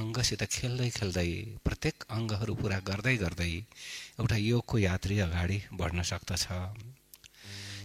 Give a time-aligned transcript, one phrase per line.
[0.00, 1.30] अङ्गसित खेल्दै खेल्दै
[1.64, 3.52] प्रत्येक अङ्गहरू पुरा गर्दै गर्दै
[4.20, 6.44] एउटा योगको यात्री अगाडि बढ्न सक्दछ।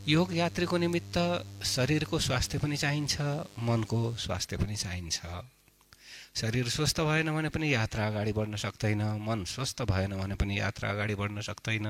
[0.08, 1.18] योग यात्रीको निमित्त
[1.74, 3.16] शरीरको स्वास्थ्य पनि चाहिन्छ
[3.68, 5.18] मनको स्वास्थ्य पनि चाहिन्छ।
[6.36, 10.90] शरीर स्वस्थ भएन भने पनि यात्रा अगाडि बढ्न सक्दैन मन स्वस्थ भएन भने पनि यात्रा
[10.90, 11.88] अगाडि बढ्न सक्दैन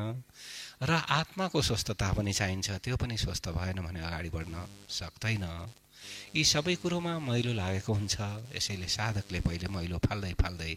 [0.83, 5.45] र आत्माको स्वस्थता पनि चाहिन्छ त्यो पनि स्वस्थ भएन भने अगाडि बढ्न सक्दैन।
[6.35, 8.15] यी सबै कुरोमा मैलो लागेको हुन्छ
[8.55, 10.73] यसैले साधकले पहिले मैलो फाल्दै फाल्दै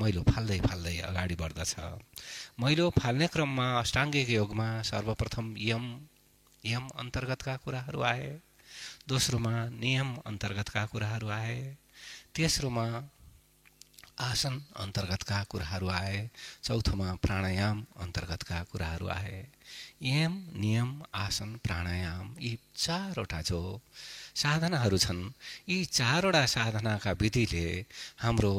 [0.00, 1.74] मैलो फाल्दै फाल्दै अगाडि बढ्दछ।
[2.60, 5.84] मैलो फाल्ने क्रममा अष्टाङ्गिक योगमा सर्वप्रथम यम
[6.64, 8.28] यम अन्तर्गतका कुराहरू आए
[9.08, 11.58] दोस्रोमा नियम अन्तर्गतका कुराहरू आए
[12.36, 12.86] तेस्रोमा
[14.20, 16.18] आसन अन्तर्गतका कुराहरू आए
[16.64, 19.38] चौथोमा प्राणायाम अन्तर्गतका कुराहरू आए।
[20.02, 23.60] यम नियम आसन प्राणायाम यी चारवटा जो
[24.42, 25.22] साधनाहरू छन्
[25.68, 27.68] यी चारवटा साधनाका विधिले
[28.18, 28.54] हाम्रो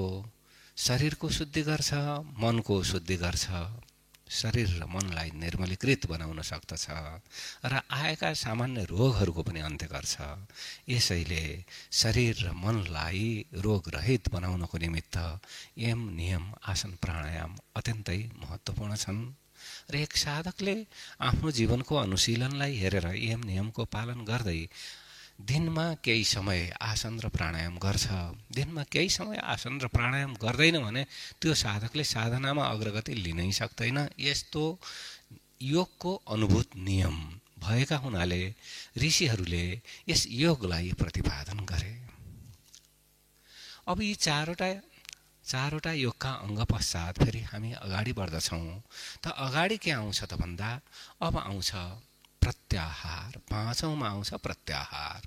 [0.77, 1.93] शरीरको शुद्धि गर्छ
[2.41, 3.45] मनको शुद्धि गर्छ।
[4.29, 6.85] शरीर र मनलाई निर्मलीकृत बनाउन सक्दछ
[7.65, 10.15] र आएका सामान्य रोगहरूको पनि अन्त्य गर्छ।
[10.89, 11.43] यसैले
[11.91, 15.17] शरीर र मनलाई रोगरहित बनाउनको निमित्त
[15.77, 19.21] यम नियम आसन प्राणायाम अत्यन्तै महत्त्वपूर्ण छन्
[19.91, 20.75] र एक साधकले
[21.21, 24.61] आफ्नो जीवनको अनुशीलनलाई हेरेर यम नियमको पालन गर्दै
[25.39, 28.07] दिनमा केही समय आसन र प्राणायाम गर्छ।
[28.55, 31.03] दिनमा केही समय आसन र प्राणायाम गर्दैन भने
[31.41, 34.63] त्यो साधकले साधनामा अग्रगति लिनै सक्दैन। यस्तो
[35.61, 37.17] योगको अनुभूत नियम
[37.59, 38.41] भएका हुनाले
[38.97, 39.65] ऋषिहरूले
[40.09, 41.93] यस योगलाई प्रतिपादन गरे।
[43.87, 44.73] अब यी चारवटा
[45.45, 48.81] चारवटा योगका अङ्ग पश्चात फेरि हामी अगाडि बढ्दछौँ।
[49.23, 50.69] त अगाडि के आउँछ त भन्दा
[51.21, 51.71] अब आउँछ
[52.41, 55.21] प्रत्याहार पाँचौँमा आउँछ प्रत्याहार।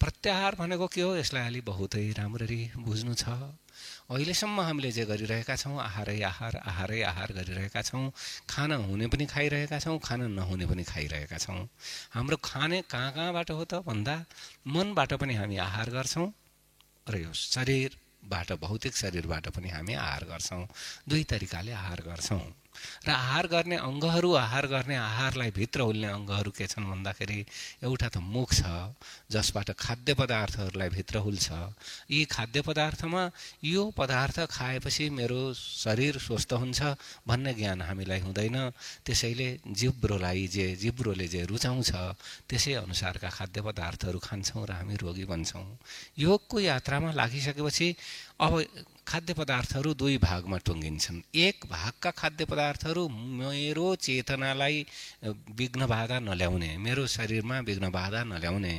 [0.00, 1.16] प्रत्याहार भनेको के हो?
[1.16, 3.34] यसलाई अलि बहुतै राम्ररी बुझ्नु छ।
[4.10, 8.10] अहिलेसम्म हामीले जे गरिरहेका छौँ आहारै आहार आहारै आहार गरिरहेका छौँ।
[8.48, 11.66] खान हुने पनि खाइरहेका छौँ खान नहुने पनि खाइरहेका छौँ।
[12.14, 13.74] हाम्रो खाने कहाँ कहाँबाट हो त?
[13.82, 14.16] भन्दा
[14.66, 16.28] मनबाट पनि हामी आहार गर्छौँ
[17.10, 20.66] र यो शरीरबाट भौतिक शरीरबाट पनि हामी आहार गर्छौँ।
[21.08, 22.42] दुई तरिकाले आहार गर्छौँ।
[23.06, 27.40] र आहार गर्ने अङ्गहरू आहार गर्ने आहारलाई भित्र हुल्ने अङ्गहरू के छन् भन्दाखेरि
[27.82, 28.62] एउटा त मुख छ
[29.30, 31.46] जसबाट खाद्य पदार्थहरूलाई भित्र हुल्छ
[32.10, 33.22] यी खाद्य पदार्थमा
[33.64, 36.80] यो पदार्थ खाएपछि मेरो शरीर स्वस्थ हुन्छ
[37.28, 38.56] भन्ने ज्ञान हामीलाई हुँदैन।
[39.04, 41.90] त्यसैले जिब्रोलाई जे जिब्रोले जे रुचाउँछ
[42.48, 45.66] त्यसै अनुसारका खाद्य पदार्थहरू खान्छौँ र हामी रोगी बन्छौँ।
[46.18, 47.88] योगको यात्रामा लागिसकेपछि
[48.40, 48.52] अब
[49.08, 54.84] खाद्य पदार्थहरू दुई भागमा टुङ्गिन्छन्। एक भागका खाद्य पदार्थहरू मेरो चेतनालाई
[55.56, 58.74] विघ्न बाधा नल्याउने मेरो शरीरमा विघ्न बाधा नल्याउने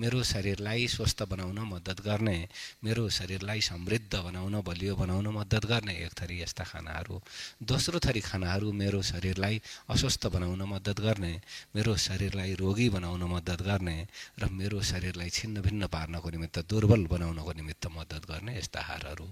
[0.00, 2.38] मेरो शरीरलाई स्वस्थ बनाउन मद्दत गर्ने
[2.84, 7.20] मेरो शरीरलाई समृद्ध बनाउन बलियो बनाउन मद्दत गर्ने एक थरी यस्ता खानाहरू।
[7.62, 11.32] दोस्रो थरी खानाहरू मेरो शरीरलाई अस्वस्थ बनाउन मद्दत गर्ने
[11.76, 13.96] मेरो शरीरलाई रोगी बनाउन मद्दत गर्ने
[14.40, 19.28] र मेरो शरीरलाई छिन्न भिन्न पार्नको निमित्त दुर्बल बनाउनको निमित्त मद्दत गर्ने यस्ता आहारहरू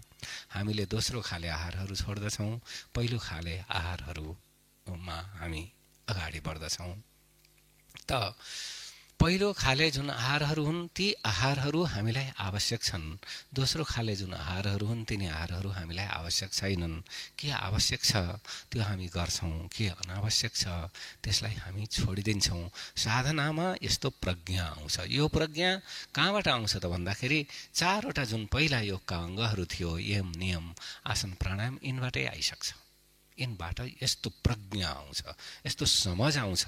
[0.50, 2.60] हामीले दोस्रो खाले आहारहरू छोड्दछौँ।
[2.94, 5.62] पहिलो खाले आहारहरूमा हामी
[6.08, 6.94] अगाडि बढ्दछौँ।
[8.08, 8.34] त
[9.22, 13.22] पहिलो खाले जुन आहारहरू हुन् ती आहारहरू हामीलाई आवश्यक छन्।
[13.54, 17.06] दोस्रो खाले जुन आहारहरू हुन् तिनी आहारहरू हामीलाई आवश्यक छैनन्।
[17.38, 18.12] के आवश्यक छ?
[18.66, 20.66] त्यो हामी गर्छौँ। के अनावश्यक छ?
[21.22, 22.66] त्यसलाई हामी छोडिदिन्छौँ।
[22.98, 25.70] साधनामा यस्तो प्रज्ञा आउँछ। यो प्रज्ञा
[26.10, 27.46] कहाँबाट आउँछ त भन्दाखेरि
[27.78, 30.74] चारवटा जुन पहिला योगका अङ्गहरू थियो यम नियम
[31.06, 32.81] आसन प्राणायाम यिनबाटै आइसक्छ।
[33.42, 35.20] यिनबाट यस्तो प्रज्ञा आउँछ
[35.66, 36.64] यस्तो समझ आउँछ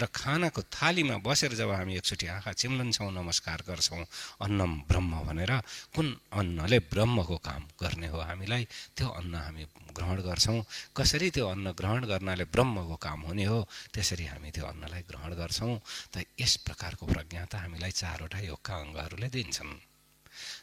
[0.00, 4.04] र खानाको थालीमा बसेर जब हामी एकचोटि आँखा चिम्लन्छौँ नमस्कार गर्छौँ
[4.44, 5.52] अन्नम ब्रह्म भनेर
[5.94, 6.06] कुन
[6.40, 8.64] अन्नले ब्रह्मको काम गर्ने हो हामीलाई
[8.96, 9.64] त्यो अन्न हामी
[9.94, 10.58] ग्रहण गर्छौँ।
[10.96, 13.58] कसरी त्यो अन्न ग्रहण गर्नाले ब्रह्मको काम हुने हो
[13.94, 15.78] त्यसरी हामी त्यो अन्नलाई ग्रहण गर्छौँ।
[16.10, 19.70] त यस प्रकारको प्रज्ञा त हामीलाई चारवटा योगका अङ्गहरूले दिन्छन्।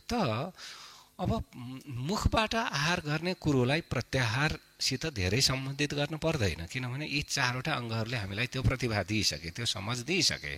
[0.10, 0.52] त
[1.22, 1.32] अब
[2.10, 8.62] मुखबाट आहार गर्ने कुरोलाई प्रत्याहारसित धेरै सम्बन्धित गर्न पर्दैन। किनभने यी चारवटा अङ्गहरूले हामीलाई त्यो
[8.62, 10.54] प्रतिभा दिइसके त्यो समझ दिइसके।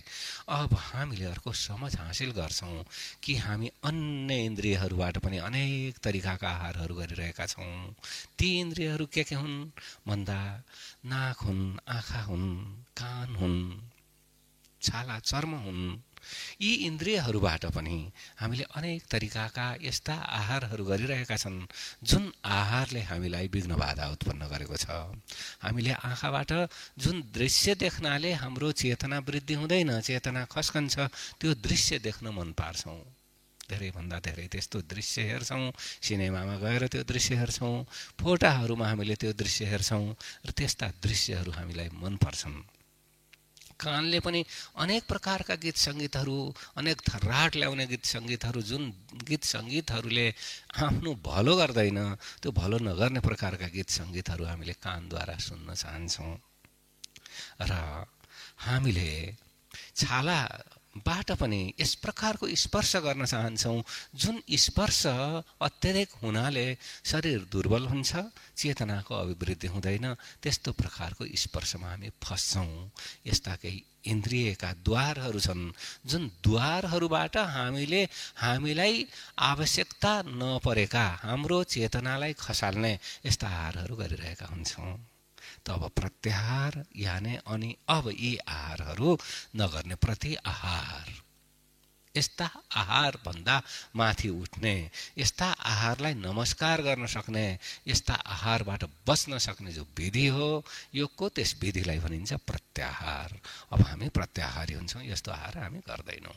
[0.48, 2.84] अब हामीले अर्को समझ हासिल गर्छौँ
[3.22, 7.92] कि हामी अन्य इन्द्रियहरूबाट पनि अनेक तरिकाका आहारहरू गरिरहेका छौँ।
[8.38, 9.68] ती इन्द्रियहरू के के हुन्?
[10.08, 10.40] भन्दा
[11.04, 12.48] नाक हुन् आँखा हुन्
[12.96, 13.60] कान हुन्
[14.82, 16.00] छाला चर्म हुन्।
[16.60, 17.98] यी इन्द्रियहरूबाट पनि
[18.40, 21.58] हामीले अनेक तरिकाका यस्ता आहारहरू गरिरहेका छन्
[22.02, 24.86] जुन आहारले हामीलाई विघ्न बाधा उत्पन्न गरेको छ।
[25.62, 26.52] हामीले आँखाबाट
[26.98, 30.94] जुन दृश्य देख्नाले हाम्रो चेतना वृद्धि हुँदैन चेतना खस्कन्छ
[31.40, 33.00] त्यो दृश्य देख्न मन पार्छौँ।
[33.64, 35.72] धेरैभन्दा धेरै त्यस्तो दृश्य हेर्छौँ
[36.04, 37.74] सिनेमामा गएर त्यो दृश्य हेर्छौँ
[38.20, 40.04] फोटाहरूमा हामीले त्यो दृश्य हेर्छौँ
[40.46, 42.73] र त्यस्ता दृश्यहरू हामीलाई मनपर्छन्
[43.80, 44.44] कानले पनि
[44.76, 46.36] अनेक प्रकारका गीत सङ्गीतहरू
[46.76, 48.82] अनेक थर्राट ल्याउने गीत सङ्गीतहरू जुन
[49.24, 50.26] गीत सङ्गीतहरूले
[50.82, 52.00] आफ्नो भलो गर्दैन
[52.42, 56.34] त्यो भलो नगर्ने प्रकारका गीत सङ्गीतहरू हामीले कानद्वारा सुन्न चाहन्छौँ।
[57.60, 57.72] र
[58.56, 59.36] हामीले
[59.94, 60.38] छाला
[60.96, 63.82] बाट पनि यस प्रकारको स्पर्श गर्न चाहन्छौँ।
[64.14, 65.02] जुन स्पर्श
[65.60, 66.66] अत्याधिक हुनाले
[67.04, 68.12] शरीर दुर्बल हुन्छ
[68.56, 70.06] चेतनाको अभिवृद्धि हुँदैन
[70.42, 72.90] त्यस्तो प्रकारको स्पर्शमा हामी फस्छौँ।
[73.26, 75.72] यस्ता केही इन्द्रियका द्वारहरू छन्
[76.06, 78.02] जुन द्वारहरूबाट हामीले
[78.36, 79.06] हामीलाई
[79.50, 82.92] आवश्यकता नपरेका हाम्रो चेतनालाई खसाल्ने
[83.26, 84.94] यस्ता आहारहरू गरिरहेका हुन्छौँ।
[85.66, 89.18] तब प्रत्याहार याने अनि अब यी आहारहरू
[89.56, 91.12] नगर्ने प्रति आहार।
[92.14, 92.46] यस्ता
[92.76, 93.56] आहारभन्दा
[93.96, 94.74] माथि उठ्ने
[95.18, 97.46] यस्ता आहारलाई नमस्कार गर्न सक्ने
[97.88, 100.64] यस्ता आहारबाट बच्न सक्ने जो विधि हो
[100.94, 103.38] योगको त्यस विधिलाई भनिन्छ प्रत्याहार।
[103.72, 106.36] अब हामी प्रत्याहारी हुन्छौँ यस्तो आहार हामी गर्दैनौँ।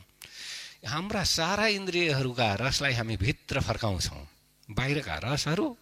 [0.86, 4.26] हाम्रा सारा इन्द्रियहरूका रसलाई हामी भित्र फर्काउँछौँ।
[4.68, 5.76] बाहिरका रसहरू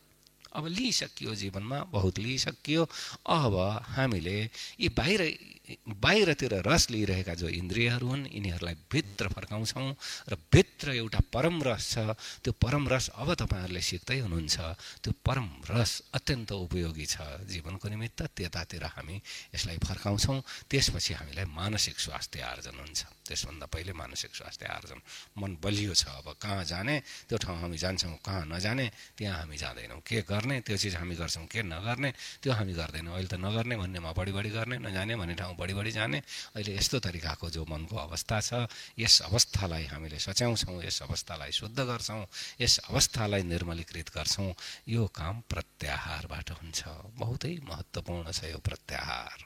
[0.56, 2.82] अब लिइसकियो जीवनमा बहुत लिइसकियो।
[3.28, 3.54] अब
[3.96, 4.38] हामीले
[4.80, 5.20] यी बाहिर
[5.66, 9.90] बाहिरतिर रस लिइरहेका जो इन्द्रियहरू हुन् यिनीहरूलाई भित्र फर्काउँछौँ
[10.30, 11.98] र भित्र एउटा परम रस छ।
[12.44, 14.56] त्यो परम रस अब तपाईँहरूले सिक्दै हुनुहुन्छ।
[15.02, 17.16] त्यो परम रस अत्यन्त उपयोगी छ।
[17.50, 19.16] जीवनको निमित्त त्यतातिर हामी
[19.54, 20.38] यसलाई फर्काउँछौँ।
[20.70, 24.98] त्यसपछि हामीलाई मानसिक स्वास्थ्य आर्जन हुन्छ। त्यसभन्दा पहिले मानसिक स्वास्थ्य आर्जन।
[25.34, 27.26] मन बलियो छ। अब कहाँ जाने?
[27.26, 28.86] त्यो ठाउँ हामी जान्छौँ कहाँ नजाने?
[29.18, 30.60] त्यहाँ हामी जाँदैनौँ। के गर्ने?
[30.62, 32.10] त्यो चिज हामी गर्छौँ। के नगर्ने?
[32.42, 35.90] त्यो हामी गर्दैनौँ। अहिले त नगर्ने भन्नेमा बढी बढी गर्ने नजाने भन्ने ठाउँ बढी बढी
[35.92, 36.18] जाने।
[36.54, 38.50] अहिले यस्तो तरिकाको जो मनको अवस्था छ
[38.98, 42.24] यस अवस्थालाई हामीले सच्याउँछौँ यस अवस्थालाई शुद्ध गर्छौँ
[42.60, 44.50] यस अवस्थालाई निर्मलीकृत गर्छौँ
[44.88, 46.80] यो काम प्रत्याहारबाट हुन्छ।
[47.18, 49.38] बहुतै महत्त्वपूर्ण छ यो प्रत्याहार।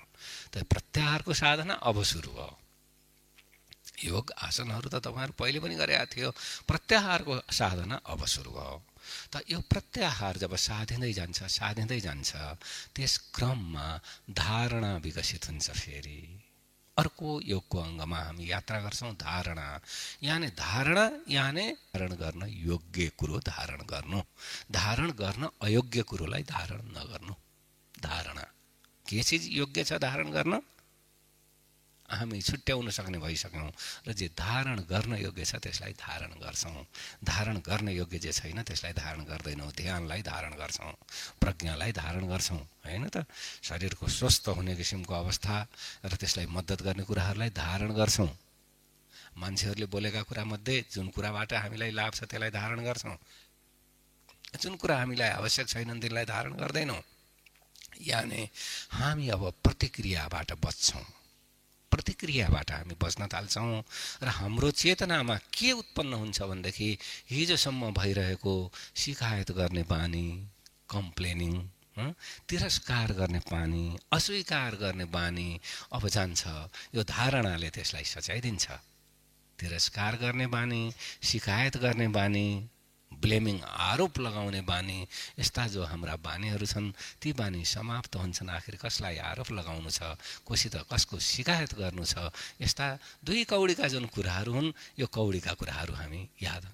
[0.52, 2.58] त प्रत्याहारको साधना अब सुरु भयो
[4.00, 6.30] योग आसनहरू त तपाईँहरू पहिले पनि गरेका थियो।
[6.68, 8.76] प्रत्याहारको साधना अब सुरु भयो
[9.32, 12.36] त यो प्रत्याहार जब साधिँदै जान्छ साधिँदै जान्छ
[12.94, 16.44] त्यस क्रममा धारणा विकसित हुन्छ फेरि।
[16.98, 19.80] अर्को योगको अङ्गमा हामी यात्रा गर्छौँ धारणा।
[20.22, 24.22] यानि धारणा याने धारण गर्न योग्य कुरो धारण गर्नु।
[24.70, 27.34] धारण गर्न अयोग्य कुरोलाई धारण नगर्नु।
[28.00, 28.42] धारणा।
[29.08, 30.60] के चिज योग्य छ धारण गर्न?
[32.10, 33.70] हामी छुट्याउन सक्ने भइसक्यौँ
[34.06, 36.84] र जे धारण गर्न योग्य छ त्यसलाई धारण गर्छौँ।
[37.24, 40.92] धारण गर्न योग्य जे छैन त्यसलाई धारण गर्दैनौँ। ध्यानलाई धारण गर्छौँ
[41.40, 43.26] प्रज्ञालाई धारण गर्छौँ होइन त?
[43.62, 45.54] शरीरको स्वस्थ हुने किसिमको अवस्था
[46.04, 48.30] र त्यसलाई मद्दत गर्ने कुराहरूलाई धारण गर्छौँ।
[49.38, 53.16] मान्छेहरूले बोलेका कुरामध्ये जुन कुराबाट हामीलाई लाभ छ त्यसलाई धारण गर्छौँ।
[54.58, 57.00] जुन कुरा हामीलाई आवश्यक छैनन् तिनलाई धारण गर्दैनौँ।
[58.02, 58.48] यानि
[58.90, 61.19] हामी अब प्रतिक्रियाबाट बच्छौँ।
[61.90, 63.82] प्रतिक्रियाबाट हामी बस्न ताल्छौँ
[64.22, 66.88] र हाम्रो चेतनामा के उत्पन्न हुन्छ भनेदेखि
[67.30, 68.54] हिजोसम्म भइरहेको
[69.02, 70.26] सिकायत गर्ने बानी
[70.90, 71.54] कम्प्लेनिङ
[72.48, 75.48] तिरस्कार गर्ने बानी अस्वीकार गर्ने बानी
[75.92, 76.42] अब जान्छ।
[76.94, 78.66] यो धारणाले त्यसलाई सच्याइदिन्छ
[79.58, 80.82] तिरस्कार गर्ने बानी
[81.22, 82.46] सिकायत गर्ने बानी
[83.12, 84.98] ब्लेमिङ आरोप लगाउने बानी
[85.38, 90.14] यस्ता जो हाम्रा बानीहरू छन् ती बानी समाप्त हुन्छन्। आखिर कसलाई आरोप लगाउनु छ?
[90.46, 92.30] कोसित कसको सिकायत गर्नु छ?
[92.60, 92.86] यस्ता
[93.24, 96.64] दुई कौडीका जुन कुराहरू हुन् यो कौडीका कुराहरू हामी याद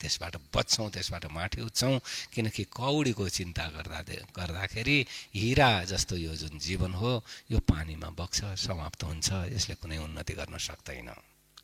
[0.00, 2.00] त्यसबाट बच्छौँ त्यसबाट माथि उठ्छौँ।
[2.32, 4.00] किनकि कौडीको चिन्ता गर्दा
[4.32, 4.98] गर्दाखेरि
[5.34, 7.12] हिरा जस्तो यो जुन जीवन हो
[7.52, 11.12] यो पानीमा बग्छ समाप्त हुन्छ। यसले कुनै उन्नति गर्न सक्दैन।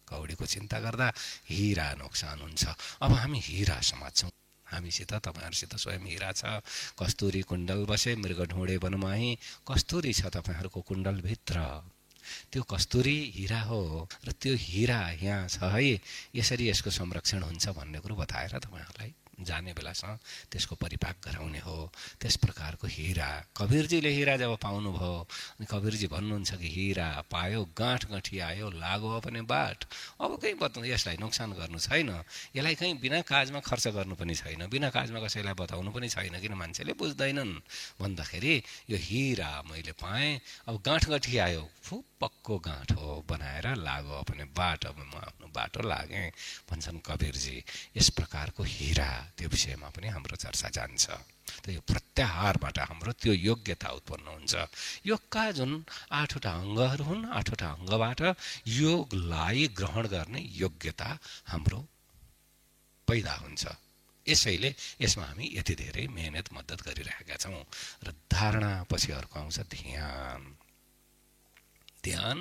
[0.07, 1.13] कौडीको चिन्ता गर्दा
[1.51, 2.65] हिरा नोक्सान हुन्छ।
[3.03, 4.31] अब हामी हिरा समात्छौँ
[4.67, 6.63] हामीसित तपाईँहरूसित स्वयं हिरा छ।
[6.99, 11.59] कस्तुरी कुण्डल बसे मृग ढुँडे बनमाही कस्तुरी छ तपाईँहरूको कुण्डलभित्र।
[12.53, 16.01] त्यो कस्तुरी हिरा हो र त्यो हिरा यहाँ छ है।
[16.35, 20.17] यसरी यसको संरक्षण हुन्छ भन्ने कुरो बताएर तपाईँहरूलाई जाने बेलासम्म
[20.51, 25.15] त्यसको परिपाक गराउने हो त्यस प्रकारको हिरा। कवीरजीले हिरा जब पाउनुभयो
[25.61, 29.85] अनि कवीरजी भन्नुहुन्छ कि हिरा पायो गाँठ गठी आयो लागो पनि बाट।
[30.21, 32.11] अब कहीँ बताउँ यसलाई नोक्सान गर्नु छैन।
[32.57, 36.55] यसलाई कहीँ बिना काजमा खर्च गर्नु पनि छैन। बिना काजमा कसैलाई बताउनु पनि छैन किन
[36.55, 37.53] मान्छेले बुझ्दैनन्?
[38.01, 38.55] भन्दाखेरि
[38.91, 44.45] यो हिरा मैले पाएँ अब गाँठ गठी आयो। फु पक्को गाँठ हो बनाएर लागो भने
[44.57, 46.31] बाटो। म आफ्नो बाटो लागेँ
[46.71, 47.63] भन्छन् कवीरजी
[47.97, 51.05] यस प्रकारको हिरा। त्यो विषयमा पनि हाम्रो चर्चा जान्छ।
[51.63, 54.55] त यो प्रत्याहारबाट हाम्रो त्यो योग्यता उत्पन्न हुन्छ।
[55.07, 55.73] योगका जुन
[56.11, 58.21] आठवटा अङ्गहरू हुन् आठवटा अङ्गबाट
[58.67, 61.09] योगलाई ग्रहण गर्ने योग्यता
[61.51, 61.81] हाम्रो
[63.09, 63.63] पैदा हुन्छ।
[64.27, 67.63] यसैले यसमा हामी यति धेरै मेहनत मद्दत गरिरहेका छौँ।
[68.07, 70.41] र धारणा पछि अर्को आउँछ ध्यान।
[72.05, 72.39] ध्यान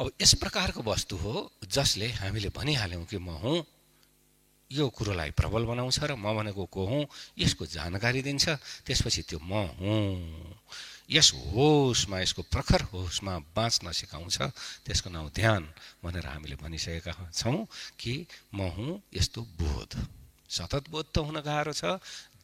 [0.00, 1.32] अब यस प्रकारको वस्तु हो
[1.64, 3.58] जसले हामीले भनिहाल्यौँ कि म हुँ
[4.70, 7.04] यो कुरोलाई प्रबल बनाउँछ र म भनेको को हुँ
[7.38, 8.48] यसको जानकारी दिन्छ
[8.86, 10.56] त्यसपछि त्यो म हुँ।
[11.10, 14.38] यस होसमा यसको प्रखर होसमा बाँच्न सिकाउँछ
[14.84, 15.62] त्यसको नाउँ ध्यान
[16.04, 17.66] भनेर हामीले भनिसकेका छौँ
[18.00, 19.90] कि म हुँ यस्तो बोध।
[20.48, 21.84] सतत बोध त हुन गाह्रो छ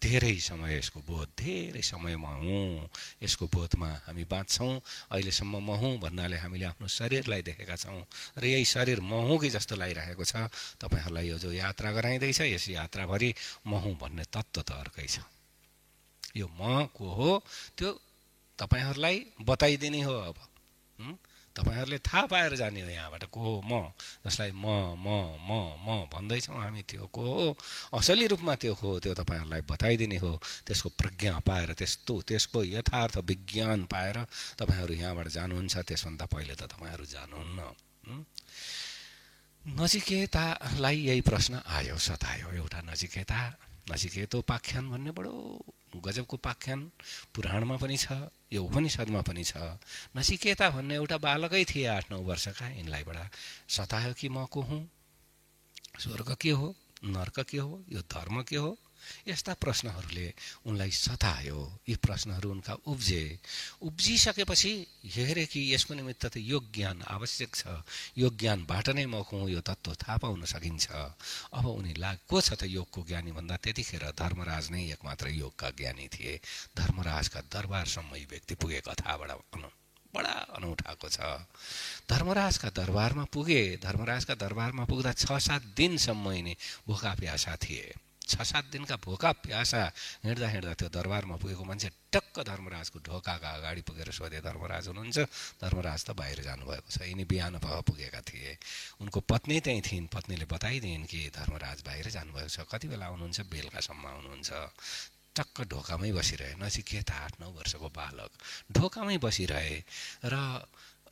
[0.02, 2.88] धेरै समय यसको बोध धेरै समय म हुँ
[3.22, 4.72] यसको बोधमा हामी बाँच्छौँ।
[5.12, 8.02] अहिलेसम्म म हुँ भन्नाले हामीले आफ्नो शरीरलाई देखेका छौँ
[8.38, 10.48] र यही शरीर म हुँ कि जस्तो लागिरहेको छ
[10.80, 13.34] तपाईँहरूलाई यो जो यात्रा गराइँदैछ यस यात्राभरि
[13.66, 15.20] म हुँ भन्ने तत्त्व त अर्कै छ।
[16.36, 17.30] यो म को हो
[17.76, 17.90] त्यो
[18.58, 20.36] तपाईँहरूलाई बताइदिने हो अब।
[21.56, 23.92] तपाईँहरूले थाहा पाएर जाने हो यहाँबाट को हो म?
[24.26, 24.66] जसलाई म
[24.96, 25.08] म
[25.48, 25.50] म
[25.82, 27.56] म भन्दैछौँ हामी त्यो को हो?
[27.98, 33.84] असली रूपमा त्यो हो त्यो तपाईँहरूलाई बताइदिने हो। त्यसको प्रज्ञा पाएर त्यस्तो त्यसको यथार्थ विज्ञान
[33.84, 34.16] पाएर
[34.58, 37.58] तपाईँहरू यहाँबाट जानुहुन्छ। त्यसभन्दा पहिले त तपाईँहरू जानुहुन्न।
[39.66, 43.40] नचिकेतालाई यही प्रश्न आयो सतायो। एउटा नचिकेता
[43.90, 45.32] नचिकेतोपाख्यान भन्ने बडो
[45.96, 46.80] गजबको पाख्यान
[47.34, 49.56] पुराणमा पनि छ। यो उपनिषदमा पनि छ।
[50.16, 52.66] नचिकेता भन्ने एउटा बालकै थिए आठ नौ वर्षका
[53.02, 53.30] बडा।
[53.68, 54.90] सतायो कि म को हुँ?
[55.98, 56.74] स्वर्ग के हो?
[57.04, 57.84] नर्क के हो?
[57.88, 58.78] यो धर्म के हो?
[59.28, 60.26] यस्ता प्रश्नहरूले
[60.66, 63.22] उनलाई सतायो। यी प्रश्नहरू उनका उब्जे।
[63.82, 64.72] उब्जिसकेपछि
[65.06, 67.62] हेरे कि यसको निमित्त त योग ज्ञान आवश्यक छ।
[68.18, 70.86] योग ज्ञानबाट नै म हुँ यो तत्त्व थाहा पाउन सकिन्छ।
[71.52, 76.06] अब उनी ला को छ त योगको ज्ञानी भन्दा त्यतिखेर धर्मराज नै एकमात्र योगका ज्ञानी
[76.08, 76.40] थिए।
[76.76, 79.30] धर्मराजका दरबारसम्म यी व्यक्ति पुगे कथाबाट
[80.10, 81.18] बडा अनौठाको छ।
[82.10, 86.54] धर्मराजका दरबारमा पुगे धर्मराजका दरबारमा पुग्दा छ सात दिनसम्म यिनी
[86.88, 87.94] भोका प्यासा थिए।
[88.30, 89.82] छ सात दिनका भोका प्यासा
[90.24, 95.18] हिँड्दा हिँड्दा त्यो दरबारमा पुगेको मान्छे टक्क धर्मराजको ढोकाका अगाडि पुगेर सोधे धर्मराज हुनुहुन्छ?
[95.62, 98.58] धर्मराज त बाहिर जानुभएको छ। यिनी बिहान भए पुगेका थिए।
[99.02, 103.40] उनको पत्नी त्यहीँ थिइन्। पत्नीले बताइदिइन् कि धर्मराज बाहिर जानुभएको छ। कति बेला आउनुहुन्छ?
[103.50, 104.50] बेलुकासम्म आउनुहुन्छ।
[105.30, 108.30] टक्क ढोकामै बसिरहे। नचिकेता आठ नौ वर्षको बालक।
[108.72, 109.78] ढोकामै बसिरहे
[110.26, 110.34] र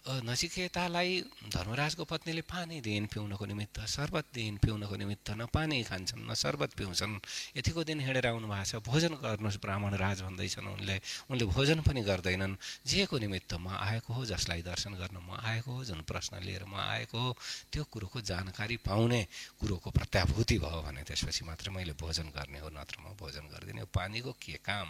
[0.09, 1.21] नचिकेतालाई
[1.53, 6.73] धर्मराजको पत्नीले पानी दिइन् पिउनको निमित्त शर्बत दिइन् पिउनको निमित्त न पानी खान्छन् न शर्बत
[6.73, 7.21] पिउँछन्।
[7.57, 10.97] यतिको दिन हिँडेर आउनु भएको छ भोजन गर्नुहोस् ब्राह्मण राज भन्दैछन् उनले।
[11.29, 12.57] उनले भोजन पनि गर्दैनन्।
[12.89, 16.81] जेको निमित्त म आएको हो जसलाई दर्शन गर्न म आएको हो जुन प्रश्न लिएर म
[16.81, 17.37] आएको हो
[17.69, 19.21] त्यो कुरोको जानकारी पाउने
[19.61, 24.33] कुरोको प्रत्याभूति भयो भने त्यसपछि मात्रै मैले भोजन गर्ने हो नत्र म भोजन गर्दिनँ। पानीको
[24.41, 24.89] के काम?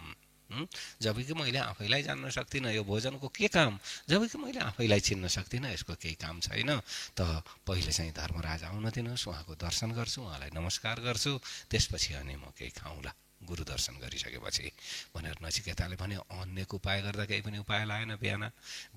[1.01, 3.79] जब कि मैले आफैलाई जान्न सक्दिनँ यो भोजनको के काम?
[4.09, 6.81] जब कि मैले आफैलाई चिन्न सक्दिनँ यसको केही काम छैन।
[7.17, 7.21] त
[7.67, 11.39] पहिले चाहिँ धर्मराज आउन दिनुहोस् उहाँको दर्शन गर्छु उहाँलाई नमस्कार गर्छु।
[11.69, 14.71] त्यसपछि अनि म केही खाउँला। गुरु दर्शन गरिसकेपछि
[15.15, 18.43] भनेर नचिकेताले भने अन्यको उपाय गर्दा केही पनि उपाय लागेन बिहान।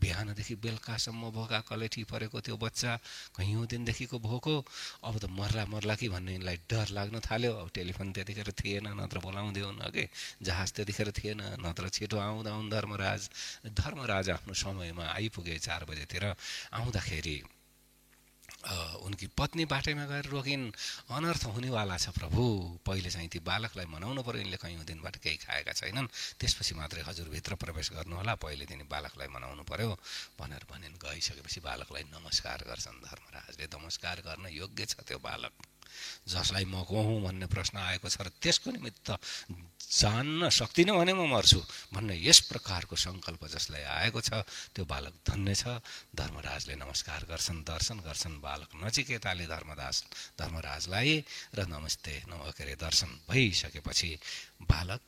[0.02, 2.92] बिहानदेखि बेलुकासम्म भोका कलेठी परेको त्यो बच्चा
[3.38, 4.54] कैयौँ दिनदेखिको भोको।
[5.04, 9.18] अब त मर्ला मर्ला कि भन्ने यिनलाई डर लाग्न थाल्यो। अब टेलिफोन त्यतिखेर थिएन नत्र
[9.22, 10.04] बोलाउँदै हुन् अघि।
[10.42, 13.22] जहाज त्यतिखेर थिएन नत्र छिटो आउँदा आउँ धर्मराज।
[13.72, 16.25] धर्मराज आफ्नो समयमा आइपुगे चार बजेतिर।
[16.72, 17.37] आउँदाखेरि
[18.62, 20.71] उनकी पत्नी बाटैमा गएर रोकिन्
[21.11, 22.42] अनर्थ हुनेवाला छ प्रभु।
[22.87, 26.07] पहिले चाहिँ ती बालकलाई मनाउनु पऱ्यो यिनले कैयौँ दिनबाट केही खाएका छैनन्।
[26.38, 29.99] त्यसपछि मात्रै हजुरभित्र प्रवेश गर्नुहोला। पहिले तिनी बालकलाई मनाउनु पर्यो।
[30.38, 35.71] भनेर भनिन्। गइसकेपछि बालकलाई नमस्कार गर्छन् धर्मराजले। नमस्कार गर्न योग्य छ त्यो बालक।
[36.28, 39.08] जसलाई म को भन्ने प्रश्न आएको छ र त्यसको निमित्त
[39.92, 41.60] जान्न सक्दिनँ भने म मर्छु
[41.92, 44.40] भन्ने यस प्रकारको सङ्कल्प जसलाई आएको छ
[44.72, 45.64] त्यो बालक धन्य छ।
[46.16, 49.96] धर्मराजले नमस्कार गर्छन् दर्शन गर्छन्। बालक नचिकेताले धर्मदास
[50.40, 51.12] धर्मराजलाई
[51.54, 54.10] र नमस्ते नम के अरे दर्शन भइसकेपछि
[54.64, 55.04] बालक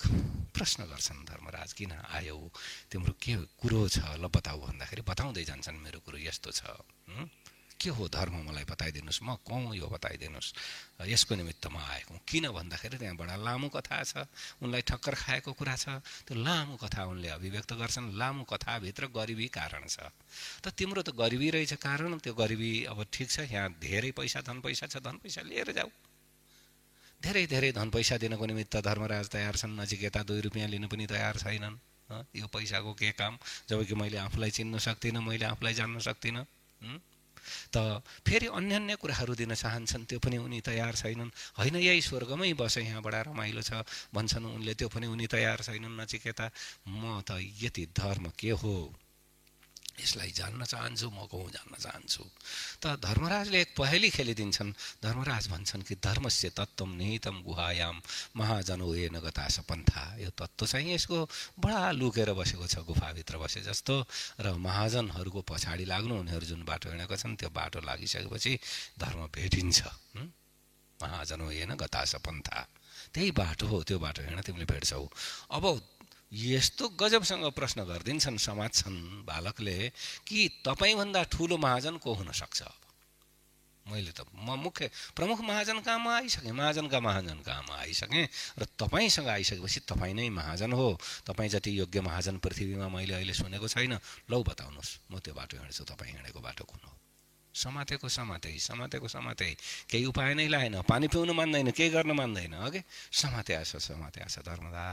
[0.52, 2.38] प्रश्न गर्छन् धर्मराज किन आयौ?
[2.92, 4.04] तिम्रो के कुरो छ?
[4.20, 6.62] ल बताऊ भन्दाखेरि बताउँदै जान्छन् मेरो कुरो यस्तो छ।
[7.84, 10.48] के हो धर्म मलाई बताइदिनुहोस् म कौँ यो बताइदिनुहोस्?
[11.04, 14.24] यसको निमित्त म आएको किन भन्दाखेरि त्यहाँबाट लामो कथा छ
[14.64, 19.84] उनलाई ठक्कर खाएको कुरा छ त्यो लामो कथा उनले अभिव्यक्त गर्छन् लामो कथाभित्र गरिबी कारण
[19.84, 20.08] छ।
[20.64, 24.64] त तिम्रो त गरिबी रहेछ कारण त्यो गरिबी अब ठिक छ यहाँ धेरै पैसा धन
[24.64, 25.88] पैसा छ धन पैसा लिएर जाऊ।
[27.20, 31.36] धेरै धेरै धन पैसा दिनको निमित्त धर्मराज तयार छन् नजिकेता दुई रुपियाँ लिनु पनि तयार
[31.36, 31.76] छैनन्
[32.36, 33.36] यो पैसाको के काम?
[33.68, 36.44] जब कि मैले आफूलाई चिन्न सक्दिनँ मैले आफूलाई जान्न सक्दिनँ
[37.72, 42.52] त फेरि अन्य अन्य कुराहरू दिन चाहन्छन्। त्यो पनि उनी तयार छैनन्। होइन यही स्वर्गमै
[42.52, 43.84] बस यहाँबाट रमाइलो छ।
[44.14, 46.50] भन्छन् उनले त्यो पनि उनी तयार छैनन् नचिकेता।
[46.88, 49.03] म त यति धर्म के हो?
[49.94, 52.24] यसलाई जान्न चाहन्छु म कहूँ जान्न चाहन्छु।
[52.82, 54.70] त धर्मराजले एक पहेली खेलिदिन्छन्।
[55.02, 57.96] धर्मराज भन्छन् कि धर्मस्य तत्त्व निहितम गुहायाम
[58.36, 61.18] महाजनो ए नगता सपन्था। यो तत्त्व चाहिँ यसको
[61.62, 63.94] बडा लुकेर बसेको छ गुफाभित्र बसे जस्तो।
[64.40, 68.52] र महाजनहरूको पछाडि लाग्नु उनीहरू जुन बाटो हिँडेका छन् त्यो बाटो लागिसकेपछि
[68.98, 69.78] धर्म भेटिन्छ।
[71.00, 72.58] महाजनो हेन गता सपन्था।
[73.14, 75.06] त्यही बाटो हो त्यो बाटो हिँड तिमीले भेट्छौ।
[75.54, 75.64] अब
[76.34, 79.92] यस्तो गजबसँग प्रश्न गरिदिन्छन् समात्छन् बालकले
[80.26, 82.80] कि तपाईँभन्दा ठुलो महाजन को हुनसक्छ अब?
[83.86, 86.52] मैले त म मुख्य प्रमुख महाजन कहाँमा आइसकेँ?
[86.52, 88.26] महाजनका महाजन कहाँमा आइसकेँ?
[88.58, 93.68] र तपाईँसँग आइसकेपछि तपाईँ नै महाजन हो। तपाईँ जति योग्य महाजन पृथ्वीमा मैले अहिले सुनेको
[93.68, 93.98] छैन।
[94.30, 97.03] लौ बताउनुहोस् म त्यो बाटो हिँड्छु तपाईँ हिँडेको बाटो कुन हो?
[97.54, 99.46] समातेको समाते समातेको समाते।
[99.90, 102.82] केही उपाय नै लाएन पानी पिउनु मान्दैन केही गर्न मान्दैन अघि
[103.12, 104.84] समाते आछ समाते आछ धर्मदा।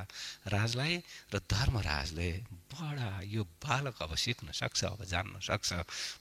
[0.48, 0.94] राजलाई
[1.34, 2.32] र धर्मराजले
[2.74, 5.70] बडा यो बालक अब सिक्न सक्छ अब जान्न सक्छ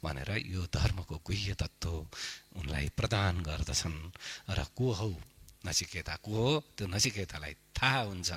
[0.04, 1.92] भनेर यो धर्मको गुह्य तत्त्व
[2.56, 3.98] उनलाई प्रदान गर्दछन्।
[4.50, 5.12] र को हौ
[5.66, 8.30] नचिकेता को हो। त्यो नचिकेतालाई थाहा हुन्छ।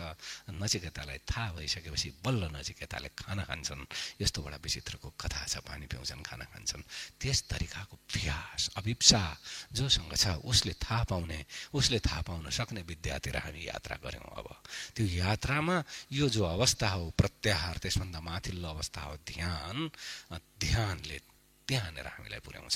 [0.52, 3.82] नचिकेतालाई थाहा भइसकेपछि बल्ल नचिकेताले खाना खान्छन्।
[4.22, 6.84] यस्तो बडा विचित्रको कथा छ पानी पिउँछन् खाना खान्छन्।
[7.20, 9.22] त्यस तरिकाको प्रयास अभिप्सा
[9.72, 11.40] जोसँग छ उसले थाहा पाउने
[11.74, 14.48] उसले थाहा पाउन सक्ने विद्यातिर हामी यात्रा गऱ्यौँ अब।
[14.96, 19.90] त्यो यात्रामा यो जो अवस्था हो प्रत्याहार त्यसभन्दा माथिल्लो अवस्था हो ध्यान।
[20.60, 21.18] ध्यानले
[21.68, 22.76] त्यहाँनिर हामीलाई पुर्याउँछ।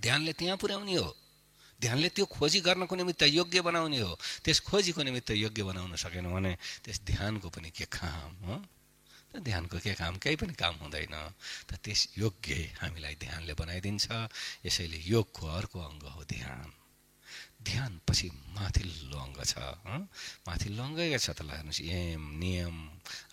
[0.00, 1.08] ध्यानले त्यहाँ पुर्याउने हो।
[1.80, 4.12] ध्यानले त्यो खोजी गर्नको निमित्त योग्य बनाउने हो।
[4.44, 6.52] त्यस खोजीको निमित्त योग्य बनाउन सकेन भने
[6.84, 8.54] त्यस ध्यानको पनि के काम हो?
[9.38, 10.16] ध्यानको के काम?
[10.18, 11.14] केही पनि काम हुँदैन।
[11.68, 14.06] त त्यस योग्य हामीलाई ध्यानले बनाइदिन्छ।
[14.66, 16.68] यसैले योगको अर्को अङ्ग हो ध्यान।
[17.62, 19.58] ध्यान पछि माथिल्लो अङ्ग छ
[20.48, 22.76] माथिल्लो अङ्गै छ त हेर्नुहोस् यम नियम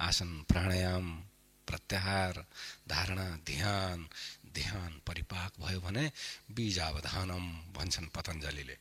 [0.02, 1.06] आसन प्राणायाम
[1.68, 2.44] प्रत्याहार
[2.90, 4.08] धारणा ध्यान
[4.54, 6.12] ध्यान परिपाक भयो भने
[6.52, 8.78] बीजावधानम भन्छन् पतञ्जलीले।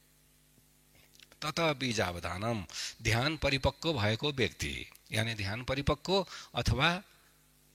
[1.42, 2.64] तत बीजावधानम
[3.02, 4.74] ध्यान परिपक्व भएको व्यक्ति
[5.12, 6.88] यानि ध्यान परिपक्व अथवा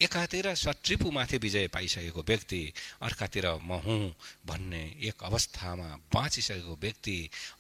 [0.02, 2.62] एकातिर सट्रिपुमाथि विजय पाइसकेको व्यक्ति
[3.04, 4.16] अर्कातिर म हुँ
[4.48, 7.18] भन्ने एक अवस्थामा बाँचिसकेको व्यक्ति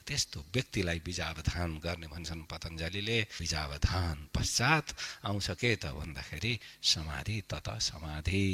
[0.07, 4.95] त्यस्तो व्यक्तिलाई बिजावधान गर्ने भन्छन् पतञ्जलीले। बिजावधान पश्चात
[5.27, 8.47] आउँछ के त भन्दाखेरि समाधि तत समाधि।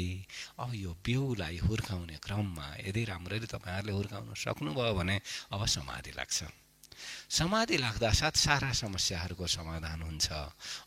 [0.58, 5.20] अब यो बिउलाई हुर्काउने क्रममा यदि राम्ररी तपाईँहरूले हुर्काउन सक्नुभयो भने
[5.54, 6.42] अब समाधि लाग्छ।
[7.28, 10.26] समाधि लाग्दा साथ सारा समस्याहरूको समाधान हुन्छ।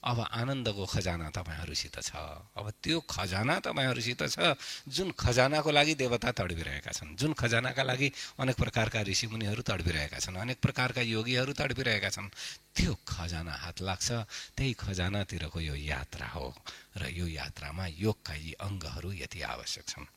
[0.01, 2.15] अब आनन्दको खजाना तपाईँहरूसित छ।
[2.55, 4.55] अब त्यो खजाना तपाईँहरूसित छ।
[4.87, 10.59] जुन खजानाको लागि देवता तडबिरहेका छन् जुन खजानाका लागि अनेक प्रकारका ऋषिमुनिहरू तडबिरहेका छन् अनेक
[10.61, 12.31] प्रकारका योगीहरू तडबिरहेका छन्
[12.75, 14.09] त्यो खजाना हात लाग्छ।
[14.55, 16.55] त्यही खजानातिरको यो यात्रा हो
[16.97, 20.07] र यो यात्रामा योगका यी अङ्गहरू यति आवश्यक छन्।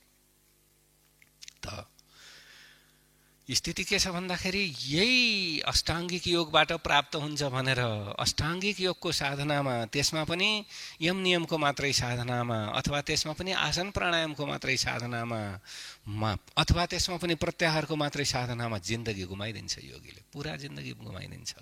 [1.62, 1.66] त
[3.50, 7.80] स्थिति के छ भन्दाखेरि यही अष्टाङ्गिक योगबाट प्राप्त हुन्छ भनेर
[8.18, 10.64] अष्टाङ्गिक योगको साधनामा त्यसमा पनि
[11.02, 15.42] यम नियमको मात्रै साधनामा अथवा त्यसमा पनि आसन प्राणायामको मात्रै साधनामा
[16.56, 21.52] अथवा त्यसमा पनि प्रत्याहारको मात्रै साधनामा जिन्दगी गुमाइदिन्छ योगीले पुरा जिन्दगी गुमाइदिन्छ।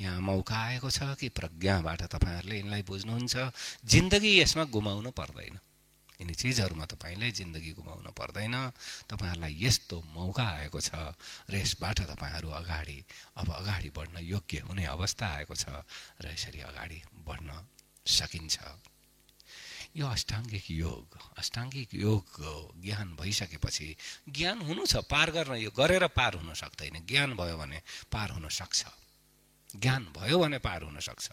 [0.00, 3.34] यहाँ मौका आएको छ कि प्रज्ञाबाट तपाईँहरूले यिनलाई बुझ्नुहुन्छ
[3.86, 5.69] जिन्दगी यसमा गुमाउनु पर्दैन।
[6.20, 8.54] यिनी चिजहरूमा तपाईँले जिन्दगी गुमाउन पर्दैन।
[9.08, 11.16] तपाईँहरूलाई यस्तो मौका आएको छ
[11.48, 12.98] र यसबाट तपाईँहरू अगाडि
[13.40, 15.80] अब अगाडि बढ्न योग्य हुने अवस्था आएको छ
[16.20, 17.50] र यसरी अगाडि बढ्न
[18.04, 18.56] सकिन्छ।
[19.96, 22.24] यो अष्टाङ्गिक योग अष्टाङ्गिक योग
[22.84, 23.88] ज्ञान भइसकेपछि
[24.28, 27.80] ज्ञान हुनु छ पार गर्न यो गरेर पार हुन सक्दैन। ज्ञान भयो भने
[28.12, 28.86] पार हुन सक्छ।
[29.76, 31.28] ज्ञान भयो भने पार हुनसक्छ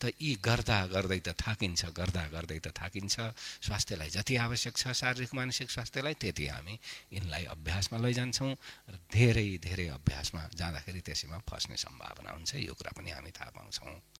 [0.00, 3.14] त यी गर्दा गर्दै त थाकिन्छ गर्दा गर्दै त थाकिन्छ।
[3.62, 6.74] स्वास्थ्यलाई जति आवश्यक छ शारीरिक मानसिक स्वास्थ्यलाई त्यति हामी
[7.12, 8.52] यिनलाई अभ्यासमा लैजान्छौँ
[8.90, 14.15] र धेरै धेरै अभ्यासमा जाँदाखेरि त्यसैमा फस्ने सम्भावना हुन्छ यो कुरा पनि हामी थाहा पाउँछौँ।